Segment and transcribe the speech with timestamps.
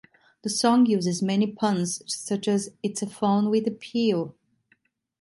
[0.41, 4.33] The song uses many puns such as It's a phone with appeal!